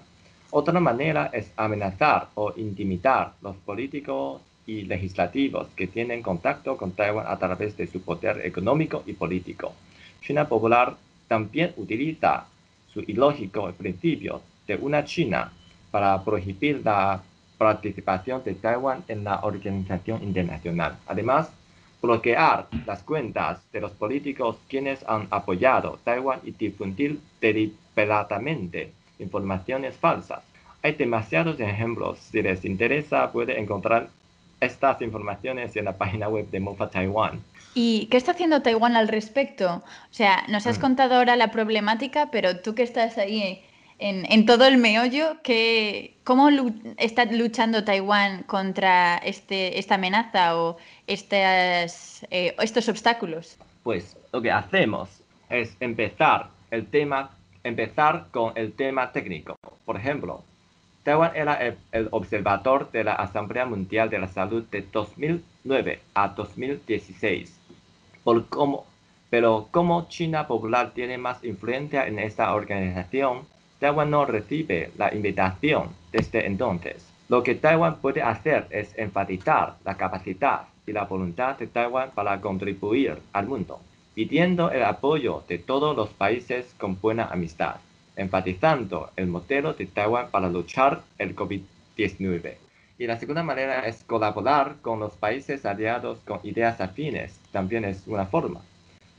[0.52, 7.26] Otra manera es amenazar o intimidar los políticos y legislativos que tienen contacto con Taiwán
[7.28, 9.72] a través de su poder económico y político.
[10.20, 10.96] China Popular
[11.28, 12.46] también utiliza
[12.92, 15.52] su ilógico principio de una China
[15.92, 17.22] para prohibir la
[17.56, 20.98] participación de Taiwán en la organización internacional.
[21.06, 21.48] Además,
[22.02, 30.40] bloquear las cuentas de los políticos quienes han apoyado Taiwán y difundir deliberadamente informaciones falsas.
[30.82, 32.18] Hay demasiados ejemplos.
[32.18, 34.08] Si les interesa, puede encontrar
[34.60, 37.40] estas informaciones en la página web de MOFA Taiwán.
[37.74, 39.76] ¿Y qué está haciendo Taiwán al respecto?
[39.76, 40.80] O sea, nos has mm.
[40.80, 43.62] contado ahora la problemática, pero tú que estás ahí
[44.00, 45.36] en, todo el meollo,
[46.24, 46.48] ¿cómo
[46.96, 53.58] está luchando Taiwán contra este, esta amenaza o estas, eh, estos obstáculos?
[53.82, 55.10] Pues lo que hacemos
[55.50, 57.30] es empezar el tema,
[57.64, 59.56] empezar con el tema técnico.
[59.84, 60.42] Por ejemplo,
[61.02, 61.58] Taiwán era
[61.92, 67.58] el, observador de la Asamblea Mundial de la Salud de 2009 a 2016.
[68.22, 68.84] Por cómo,
[69.30, 73.46] pero como China Popular tiene más influencia en esta organización,
[73.78, 77.06] Taiwán no recibe la invitación desde entonces.
[77.30, 82.40] Lo que Taiwán puede hacer es enfatizar la capacidad y la voluntad de Taiwán para
[82.40, 83.80] contribuir al mundo,
[84.20, 87.76] pidiendo el apoyo de todos los países con buena amistad,
[88.16, 92.56] enfatizando el modelo de Taiwán para luchar el COVID-19.
[92.98, 98.06] Y la segunda manera es colaborar con los países aliados con ideas afines, también es
[98.06, 98.60] una forma.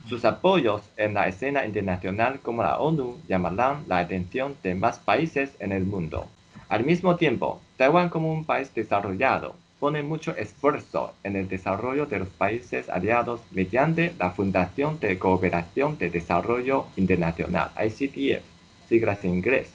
[0.08, 5.50] Sus apoyos en la escena internacional como la ONU llamarán la atención de más países
[5.58, 6.28] en el mundo.
[6.68, 12.20] Al mismo tiempo, Taiwán como un país desarrollado pone mucho esfuerzo en el desarrollo de
[12.20, 18.44] los países aliados mediante la Fundación de Cooperación de Desarrollo Internacional, ICTF,
[18.88, 19.72] siglas en inglés.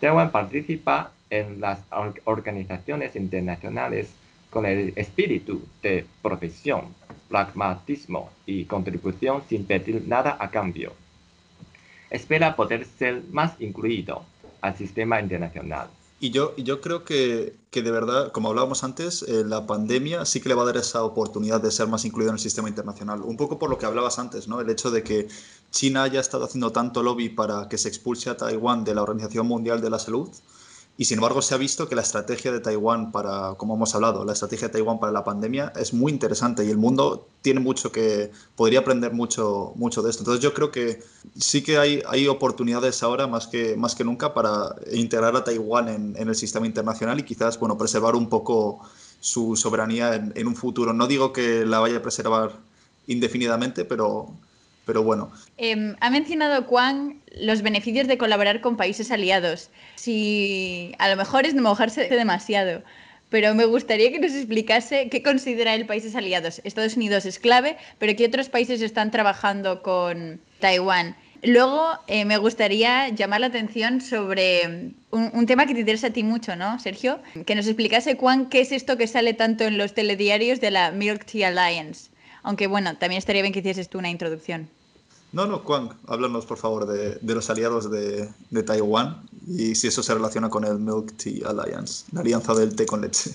[0.00, 1.80] Taiwán participa en las
[2.24, 4.14] organizaciones internacionales
[4.48, 6.86] con el espíritu de profesión
[7.28, 10.94] pragmatismo y contribución sin pedir nada a cambio.
[12.08, 14.24] Espera poder ser más incluido
[14.62, 15.90] al sistema internacional.
[16.22, 20.40] Y yo, yo creo que, que de verdad, como hablábamos antes, eh, la pandemia sí
[20.40, 23.22] que le va a dar esa oportunidad de ser más incluido en el sistema internacional.
[23.22, 24.60] Un poco por lo que hablabas antes, ¿no?
[24.60, 25.26] El hecho de que
[25.72, 29.48] China haya estado haciendo tanto lobby para que se expulse a Taiwán de la Organización
[29.48, 30.30] Mundial de la Salud
[30.98, 34.24] y sin embargo, se ha visto que la estrategia de Taiwán para, como hemos hablado,
[34.24, 37.90] la estrategia de Taiwán para la pandemia es muy interesante y el mundo tiene mucho
[37.90, 40.22] que, podría aprender mucho, mucho de esto.
[40.22, 41.02] Entonces yo creo que
[41.38, 45.88] sí que hay, hay oportunidades ahora más que, más que nunca para integrar a Taiwán
[45.88, 48.80] en, el sistema internacional y quizás, bueno, preservar un poco
[49.18, 50.92] su soberanía en un futuro.
[50.92, 52.52] No digo que la vaya a preservar
[53.06, 54.28] indefinidamente, pero,
[54.84, 55.30] pero bueno.
[55.58, 59.70] Em, ha mencionado Juan los beneficios de colaborar con países aliados.
[59.94, 62.82] Si a lo mejor es mojarse demasiado,
[63.32, 66.60] pero me gustaría que nos explicase qué considera el países aliados.
[66.64, 71.16] Estados Unidos es clave, pero ¿qué otros países están trabajando con Taiwán?
[71.42, 76.10] Luego eh, me gustaría llamar la atención sobre un, un, tema que te interesa a
[76.10, 77.20] ti mucho, ¿no, Sergio?
[77.46, 80.92] Que nos explicase, Juan, qué es esto que sale tanto en los telediarios de la
[80.92, 82.11] Milk Tea Alliance.
[82.42, 84.68] Aunque bueno, también estaría bien que hicieses tú una introducción.
[85.32, 88.28] No, no, Juan, háblanos por favor de, los aliados de,
[88.66, 92.84] Taiwán y si eso se relaciona con el Milk Tea Alliance, la alianza del té
[92.84, 93.30] con leche.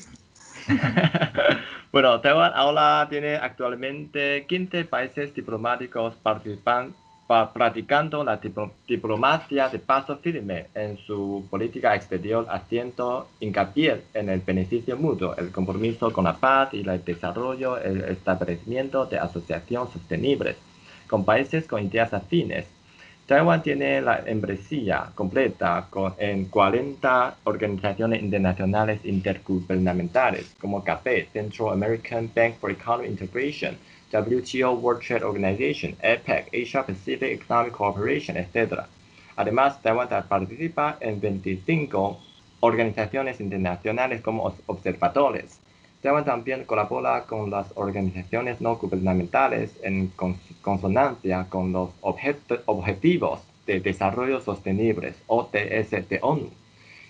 [1.91, 6.93] bueno, Taiwán ahora tiene actualmente 15 países diplomáticos participan,
[7.27, 8.39] practicando la
[8.87, 15.51] diplomacia de paso firme en su política exterior, haciendo hincapié en el beneficio mutuo, el
[15.51, 20.55] compromiso con la paz y el desarrollo, el establecimiento de asociaciones sostenibles
[21.07, 22.65] con países con ideas afines.
[23.25, 32.55] Taiwán tiene la membresía completa en 40 organizaciones internacionales intergubernamentales como CAPE, Central American Bank
[32.55, 33.75] for Economic Integration,
[34.11, 38.83] WTO World Trade Organization, APEC, Asia Pacific Economic Cooperation, etc.
[39.35, 42.19] Además, Taiwán participa en 25
[42.61, 45.59] organizaciones internacionales como observadores.
[46.01, 50.11] Taiwán también colabora con las organizaciones no gubernamentales en
[50.61, 56.49] consonancia con los objetivos de desarrollo sostenible, OTS de ONU.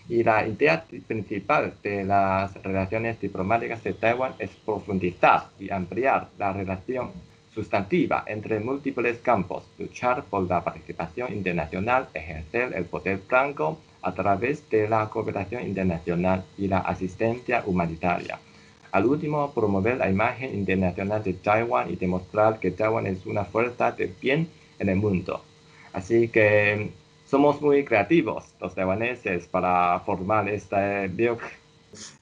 [0.09, 6.53] Y la idea principal de las relaciones diplomáticas de Taiwán es profundizar y ampliar la
[6.53, 7.11] relación
[7.53, 14.69] sustantiva entre múltiples campos, luchar por la participación internacional, ejercer el poder franco a través
[14.69, 18.39] de la cooperación internacional y la asistencia humanitaria.
[18.91, 23.91] Al último, promover la imagen internacional de Taiwán y demostrar que Taiwán es una fuerza
[23.91, 24.47] de bien
[24.79, 25.43] en el mundo.
[25.91, 26.91] Así que
[27.29, 31.37] somos muy creativos los taiwaneses para formar este bio.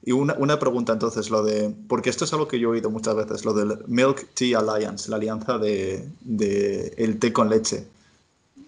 [0.02, 2.90] Y una, una, pregunta entonces, lo de, porque esto es algo que yo he oído
[2.90, 7.84] muchas veces, lo del Milk Tea Alliance, la alianza de, de el té con leche.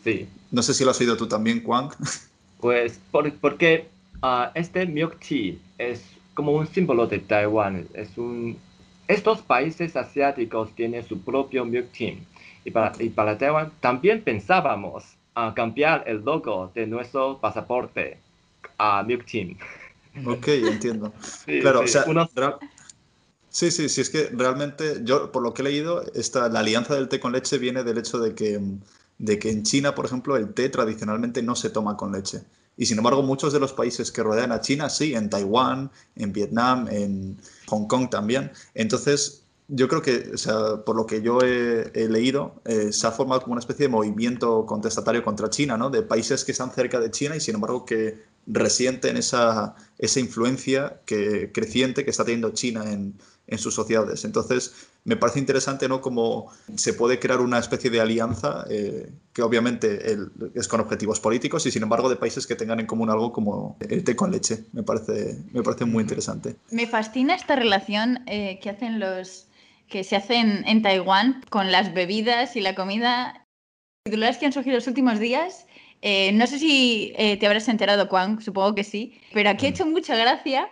[0.05, 0.29] Sí.
[0.51, 1.89] No sé si lo has oído tú también, Juan.
[2.61, 3.87] Pues por, porque
[4.21, 6.03] uh, este Milk Tea es
[6.35, 7.87] como un símbolo de Taiwán.
[7.95, 8.59] Es un,
[9.07, 12.17] estos países asiáticos tienen su propio Milk Tea.
[12.65, 15.05] Y para, y para Taiwán también pensábamos
[15.39, 18.19] a cambiar el logo de nuestro pasaporte
[18.77, 19.57] a Milk Team.
[20.27, 21.13] Ok, entiendo.
[21.47, 22.59] sí, claro, sí, o sea,
[23.49, 26.95] sí, sí, sí, es que realmente yo, por lo que he leído, esta, la alianza
[26.95, 28.61] del té con leche viene del hecho de que,
[29.19, 32.43] de que en China, por ejemplo, el té tradicionalmente no se toma con leche.
[32.77, 36.33] Y sin embargo, muchos de los países que rodean a China, sí, en Taiwán, en
[36.33, 38.51] Vietnam, en Hong Kong también.
[38.75, 43.07] Entonces, yo creo que, o sea, por lo que yo he, he leído, eh, se
[43.07, 45.91] ha formado como una especie de movimiento contestatario contra China, ¿no?
[45.91, 51.01] De países que están cerca de China y sin embargo que resienten esa, esa influencia
[51.05, 53.15] que, creciente que está teniendo China en,
[53.47, 54.25] en, sus sociedades.
[54.25, 56.01] Entonces, me parece interesante, ¿no?
[56.01, 61.21] Cómo se puede crear una especie de alianza eh, que obviamente el, es con objetivos
[61.21, 64.31] políticos y sin embargo de países que tengan en común algo como el té con
[64.31, 64.65] leche.
[64.73, 66.57] Me parece, me parece muy interesante.
[66.71, 69.48] Me fascina esta relación eh, que hacen los
[69.89, 73.47] que se hacen en Taiwán con las bebidas y la comida.
[74.05, 75.67] Titulares que han surgido los últimos días.
[76.01, 79.71] Eh, no sé si eh, te habrás enterado, Juan, supongo que sí, pero aquí ha
[79.71, 80.69] hecho mucha gracia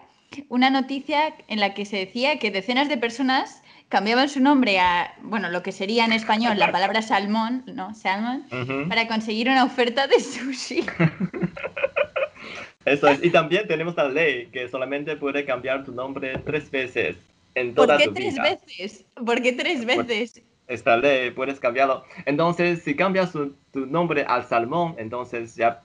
[0.49, 5.15] una noticia en la que se decía que decenas de personas cambiaban su nombre a,
[5.23, 7.95] bueno, lo que sería en español la palabra salmón, ¿no?
[7.95, 8.89] Salmon, uh -huh.
[8.89, 10.85] para conseguir una oferta de sushi.
[12.85, 13.25] Eso es.
[13.25, 17.17] Y también tenemos la ley que solamente puede cambiar tu nombre tres veces
[17.57, 18.43] en toda ¿Por qué tu tres vida.
[18.43, 19.05] veces?
[19.15, 20.43] ¿Por qué tres veces?
[20.69, 22.05] Esta ley puedes cambiarlo.
[22.25, 25.83] Entonces, si cambias tu, tu nombre al salmón, entonces ya,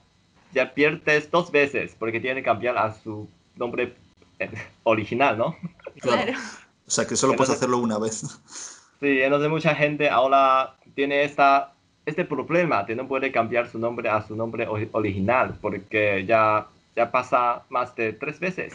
[0.52, 3.94] ya pierdes dos veces porque tiene que cambiar a su nombre
[4.38, 4.50] eh,
[4.84, 5.56] original, ¿no?
[6.00, 6.32] Claro.
[6.86, 8.20] O sea, que solo puedes hacerlo una vez.
[9.00, 11.72] Sí, entonces mucha gente ahora tiene esta,
[12.04, 16.66] este problema de no poder cambiar su nombre a su nombre ori- original porque ya,
[16.94, 18.74] ya pasa más de tres veces.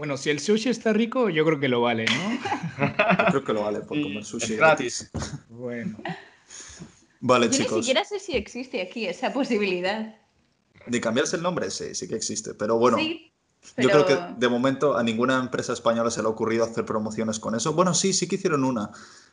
[0.00, 2.30] Bueno, si el sushi está rico, yo creo que lo vale, ¿no?
[3.18, 5.10] Yo creo que lo vale por comer sushi es gratis.
[5.50, 5.98] Bueno.
[7.20, 7.78] Vale, Yo ni chicos.
[7.80, 10.16] siquiera sé si existe aquí esa posibilidad.
[10.86, 12.54] De cambiarse el nombre, sí, sí que existe.
[12.54, 13.30] Pero bueno, sí,
[13.76, 17.38] yo creo que de momento a ninguna empresa española se le ha ocurrido hacer promociones
[17.38, 17.74] con eso.
[17.74, 18.92] Bueno, sí, sí que hicieron una.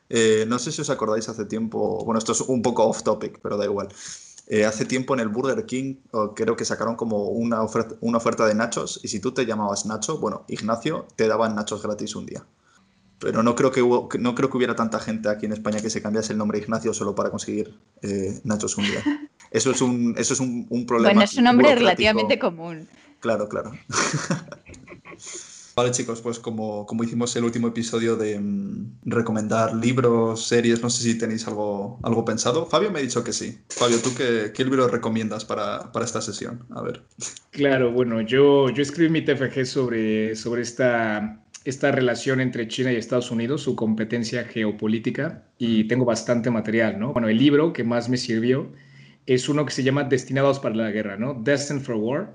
[0.09, 3.39] Eh, no sé si os acordáis hace tiempo, bueno, esto es un poco off topic,
[3.41, 3.87] pero da igual.
[4.49, 5.95] Eh, hace tiempo en el Burger King
[6.35, 9.85] creo que sacaron como una oferta, una oferta de nachos y si tú te llamabas
[9.85, 12.45] Nacho, bueno, Ignacio, te daban nachos gratis un día.
[13.19, 15.89] Pero no creo que, hubo- no creo que hubiera tanta gente aquí en España que
[15.89, 19.03] se cambiase el nombre Ignacio solo para conseguir eh, nachos un día.
[19.51, 21.13] Eso es un, eso es un, un problema.
[21.13, 22.87] Bueno, es un nombre relativamente común.
[23.21, 23.71] Claro, claro.
[25.77, 30.89] Vale, chicos, pues como, como hicimos el último episodio de mm, recomendar libros, series, no
[30.89, 32.65] sé si tenéis algo, algo pensado.
[32.65, 33.59] Fabio me ha dicho que sí.
[33.69, 36.65] Fabio, ¿tú qué, qué libro recomiendas para, para esta sesión?
[36.71, 37.03] A ver.
[37.51, 42.95] Claro, bueno, yo, yo escribí mi TFG sobre, sobre esta, esta relación entre China y
[42.95, 47.13] Estados Unidos, su competencia geopolítica, y tengo bastante material, ¿no?
[47.13, 48.71] Bueno, el libro que más me sirvió
[49.27, 51.35] es uno que se llama Destinados para la Guerra, ¿no?
[51.35, 52.33] Destined for War,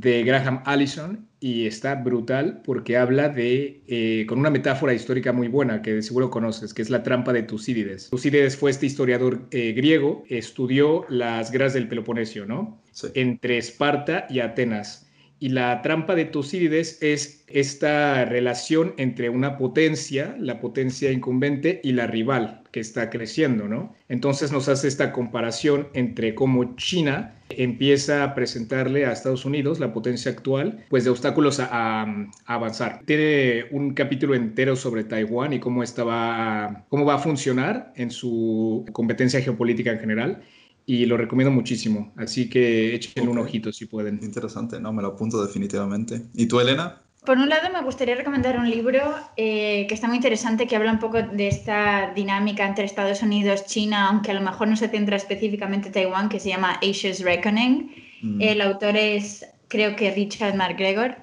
[0.00, 5.48] de Graham Allison, y está brutal porque habla de, eh, con una metáfora histórica muy
[5.48, 8.10] buena que de seguro conoces, que es la trampa de Tucídides.
[8.10, 12.82] Tucídides fue este historiador eh, griego, estudió las guerras del Peloponesio, ¿no?
[12.92, 13.08] Sí.
[13.14, 15.05] entre Esparta y Atenas.
[15.38, 21.92] Y la trampa de Tucídides es esta relación entre una potencia, la potencia incumbente, y
[21.92, 23.94] la rival que está creciendo, ¿no?
[24.08, 29.92] Entonces nos hace esta comparación entre cómo China empieza a presentarle a Estados Unidos, la
[29.92, 32.06] potencia actual, pues de obstáculos a,
[32.46, 33.02] avanzar.
[33.04, 38.84] Tiene un capítulo entero sobre Taiwán y cómo, estaba, cómo va a funcionar en su
[38.92, 40.42] competencia geopolítica en general
[40.86, 42.12] y lo recomiendo muchísimo.
[42.16, 44.20] Así que echen un ojito si pueden.
[44.22, 46.22] Interesante, no, me lo apunto definitivamente.
[46.34, 47.02] ¿Y tú, Elena?
[47.26, 49.02] Por un lado, me gustaría recomendar un libro
[49.36, 53.64] eh, que está muy interesante, que habla un poco de esta dinámica entre Estados Unidos
[53.66, 56.78] y China, aunque a lo mejor no se centra específicamente en Taiwán, que se llama
[56.88, 57.92] Asia's Reckoning.
[58.22, 58.40] Mm.
[58.40, 61.16] El autor es, creo que Richard McGregor.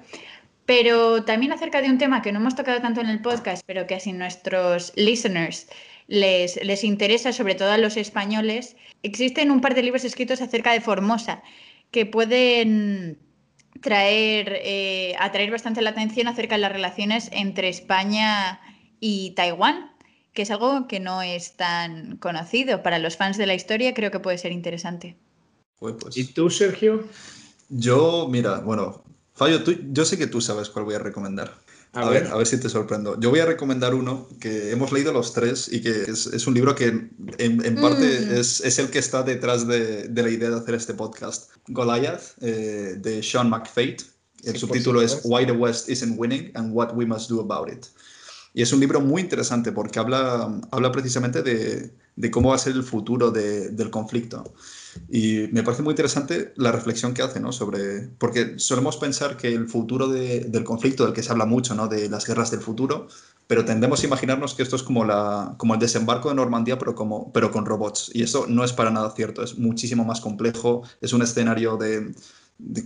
[0.66, 3.86] Pero también acerca de un tema que no hemos tocado tanto en el podcast, pero
[3.86, 5.68] que así nuestros listeners
[6.06, 10.72] les, les interesa, sobre todo a los españoles, existen un par de libros escritos acerca
[10.72, 11.42] de Formosa
[11.90, 13.18] que pueden
[13.80, 18.60] traer, eh, atraer bastante la atención acerca de las relaciones entre España
[19.00, 19.92] y Taiwán,
[20.32, 22.82] que es algo que no es tan conocido.
[22.82, 25.16] Para los fans de la historia creo que puede ser interesante.
[25.78, 26.16] Pues.
[26.16, 27.04] ¿Y tú, Sergio?
[27.68, 31.52] Yo, mira, bueno, Fallo, tú, yo sé que tú sabes cuál voy a recomendar.
[31.94, 32.26] A, ver.
[32.26, 33.18] a ver si te sorprendo.
[33.20, 36.74] Yo voy a recomendar uno que hemos leído los tres y que es, un libro
[36.74, 38.34] que en, parte mm.
[38.34, 41.50] es, el que está detrás de, la idea de hacer este podcast.
[41.68, 43.98] Goliath, eh, de Sean McFate.
[44.42, 47.86] El subtítulo es Why the West Isn't Winning and What We Must Do About It.
[48.52, 52.58] Y es un libro muy interesante porque habla, habla precisamente de, de cómo va a
[52.58, 54.52] ser el futuro del conflicto.
[55.08, 57.52] Y me parece muy interesante la reflexión que hace, ¿no?
[57.52, 61.88] Sobre, porque solemos pensar que el futuro del conflicto, del que se habla mucho, ¿no?
[61.88, 63.08] De las guerras del futuro,
[63.46, 66.94] pero tendemos a imaginarnos que esto es como, la, como el desembarco de Normandía, pero,
[66.94, 68.10] como, pero con robots.
[68.14, 72.14] Y eso no es para nada cierto, es muchísimo más complejo, es un escenario de,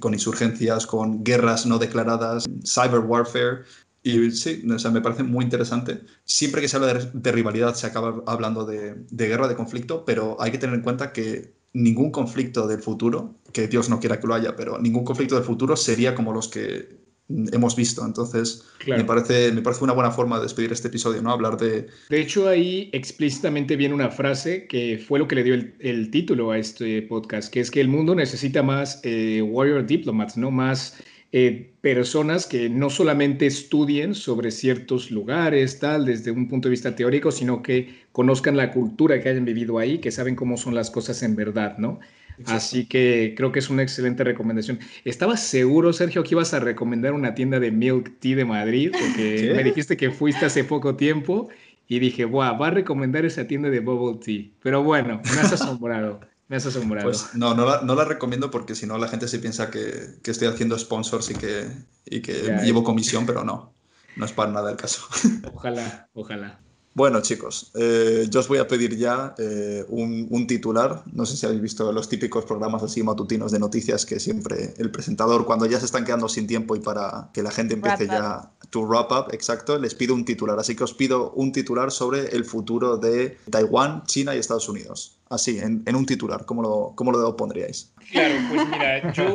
[0.01, 3.65] con insurgencias, con guerras no declaradas, cyber warfare.
[4.03, 6.01] Y sí, o sea, me parece muy interesante.
[6.25, 10.41] Siempre que se habla de, rivalidad se acaba hablando de, de, guerra, de conflicto, pero
[10.41, 14.27] hay que tener en cuenta que ningún conflicto del futuro, que Dios no quiera que
[14.27, 16.99] lo haya, pero ningún conflicto del futuro sería como los que
[17.29, 18.05] hemos visto.
[18.05, 21.31] Entonces, me, parece, me parece una buena forma de despedir este episodio, ¿no?
[21.31, 21.87] Hablar de...
[22.09, 26.51] De hecho, ahí explícitamente viene una frase que fue lo que le dio el, título
[26.51, 30.51] a este podcast, que es que el mundo necesita más eh, warrior diplomats, ¿no?
[30.51, 30.97] Más
[31.31, 36.97] eh, personas que no solamente estudien sobre ciertos lugares, tal, desde un punto de vista
[36.97, 40.91] teórico, sino que conozcan la cultura que hayan vivido ahí, que saben cómo son las
[40.91, 42.01] cosas en verdad, ¿no?
[42.47, 44.79] Así que creo que es una excelente recomendación.
[45.05, 49.53] Estaba seguro, Sergio, que ibas a recomendar una tienda de milk tea de Madrid, porque
[49.57, 51.49] me dijiste que fuiste hace poco tiempo
[51.89, 54.51] y dije, Buah, va a recomendar esa tienda de bubble tea.
[54.63, 56.21] Pero bueno, me has asombrado.
[56.49, 57.09] Me has asombrado.
[57.09, 60.19] Pues no, no la, no la recomiendo porque si no la gente se piensa que,
[60.23, 61.71] que estoy haciendo sponsors y que,
[62.07, 62.33] y que
[62.65, 63.75] llevo comisión, pero no,
[64.17, 65.07] no es para nada el caso.
[65.53, 66.65] Ojalá, ojalá.
[66.99, 71.05] Bueno, chicos, eh, yo os voy a pedir ya eh, un, un, titular.
[71.13, 74.91] No sé si habéis visto los típicos programas así matutinos de noticias que siempre el
[74.91, 78.51] presentador, cuando ya se están quedando sin tiempo y para que la gente empiece ya
[78.71, 80.59] to wrap up, exacto, les pido un titular.
[80.59, 85.21] Así que os pido un titular sobre el futuro de Taiwán, China y Estados Unidos.
[85.31, 87.93] Así, en, en un titular, ¿cómo lo, cómo lo pondríais?
[88.11, 89.35] Claro, pues mira, yo,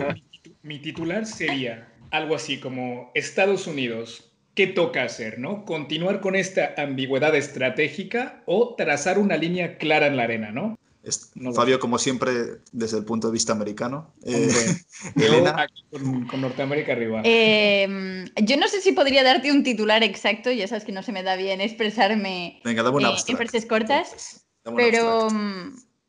[0.63, 5.39] mi titular sería algo así como Estados Unidos ¿qué toca hacer?
[5.39, 5.65] ¿no?
[5.65, 10.77] Continuar con esta ambigüedad estratégica o trazar una línea clara en la arena, ¿no?
[11.53, 12.31] Fabio, como siempre,
[12.71, 14.13] desde el punto de vista americano.
[14.25, 14.47] Eh,
[15.15, 15.67] Elena.
[16.29, 17.21] con, Norteamérica arriba.
[17.25, 21.11] Eh, yo no sé si podría darte un titular exacto, ya sabes que no se
[21.11, 24.45] me da bien expresarme Venga, dame eh, en frases cortas,
[24.77, 25.27] pero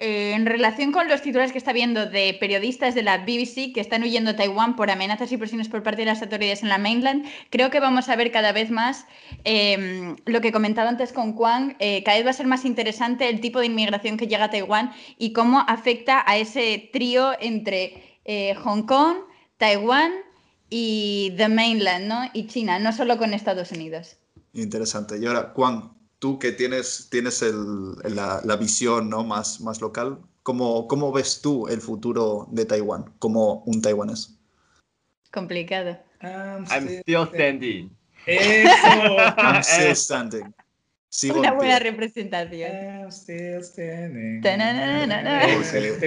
[0.05, 4.03] en relación con los titulares que está viendo de periodistas de la BBC que están
[4.03, 7.25] huyendo a Taiwán por amenazas y presiones por parte de las autoridades en la mainland,
[7.51, 9.07] creo que vamos a ver cada vez más
[9.45, 13.29] em, lo que comentaba antes con Juan, eh, cada vez va a ser más interesante
[13.31, 18.19] el tipo de inmigración que llega a Taiwán y cómo afecta a ese trío entre
[18.27, 19.17] eh, Hong Kong,
[19.57, 20.13] Taiwán
[20.69, 22.31] y the mainland, ¿no?
[22.35, 24.19] Y China, no solo con Estados Unidos.
[24.53, 25.19] Interesante.
[25.19, 25.94] Y ahora, Juan,
[26.25, 29.23] tú que tienes, tienes la, visión ¿no?
[29.25, 34.35] más, más local, ¿cómo, ¿cómo ves tú el futuro de Taiwán como un taiwanés?
[35.31, 35.99] Complicado.
[36.23, 37.95] I'm still standing.
[38.25, 39.19] Eso.
[39.37, 40.55] I'm still standing.
[41.35, 42.71] Una buena representación.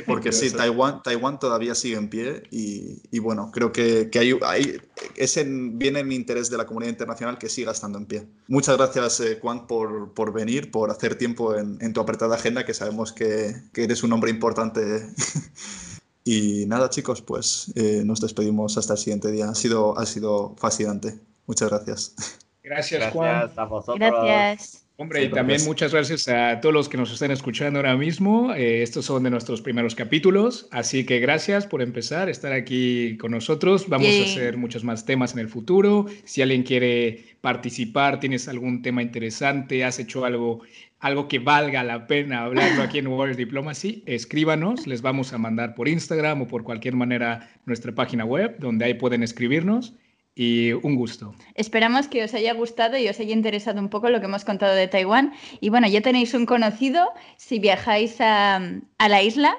[0.05, 4.81] Porque, sí, Taiwán, Taiwán todavía sigue en pie y, bueno, creo que, que hay, hay,
[5.15, 8.27] es en, viene en interés de la comunidad internacional que siga estando en pie.
[8.47, 12.65] Muchas gracias, eh, Juan, por, por, venir, por hacer tiempo en, en, tu apretada agenda,
[12.65, 14.81] que sabemos que, que eres un hombre importante
[16.27, 19.47] Y nada, chicos, pues eh, nos despedimos hasta el siguiente día.
[19.49, 21.17] Ha sido, ha sido fascinante.
[21.45, 22.15] Muchas gracias.
[22.61, 23.29] Gracias, Juan.
[23.29, 23.97] Gracias a vosotros.
[23.97, 24.86] Gracias.
[24.99, 28.55] Hombre, y también muchas gracias a todos los que nos están escuchando ahora mismo.
[28.55, 33.29] Eh, estos son de nuestros primeros capítulos, así que gracias por empezar, estar aquí con
[33.29, 33.87] nosotros.
[33.87, 34.21] Vamos Yay.
[34.21, 36.07] a hacer muchos más temas en el futuro.
[36.23, 40.61] Si alguien quiere participar, tienes algún tema interesante, has hecho algo,
[40.99, 45.75] algo que valga la pena hablarlo aquí en World Diplomacy, escríbanos, les vamos a mandar
[45.75, 49.93] por Instagram o por cualquier manera nuestra página web, donde ahí pueden escribirnos.
[50.39, 51.33] Y un gusto.
[51.55, 54.75] Esperamos que os haya gustado y os haya interesado un poco lo que hemos contado
[54.75, 55.33] de Taiwán.
[55.61, 57.07] Y bueno, ya tenéis un conocido
[57.37, 58.57] si viajáis a,
[58.99, 59.57] a la isla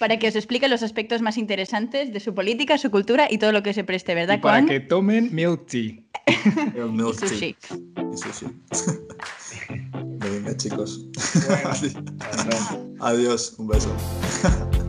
[0.00, 3.52] para que os explique los aspectos más interesantes de su política, su cultura y todo
[3.52, 4.66] lo que se preste, ¿verdad, Y para Juan?
[4.66, 5.94] que tomen milk tea.
[6.26, 7.28] El Y milk tea.
[7.28, 7.56] sushi.
[8.12, 8.46] Y sushi.
[10.18, 11.06] Venga, chicos.
[11.46, 12.96] Bueno.
[13.00, 13.54] Adiós.
[13.58, 13.94] Un beso.